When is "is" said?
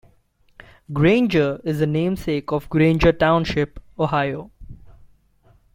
1.63-1.77